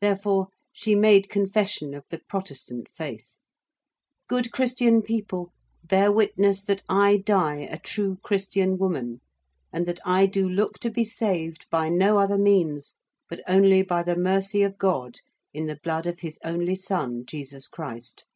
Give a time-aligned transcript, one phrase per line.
[0.00, 3.38] Therefore, she made confession of the Protestant Faith:
[4.26, 5.52] 'Good Christian people,
[5.84, 9.20] bear witness that I die a true Christian woman
[9.72, 12.96] and that I do look to be saved by no other means
[13.28, 15.20] but only by the mercy of God,
[15.54, 18.26] in the blood of his only son, Jesus Christ.'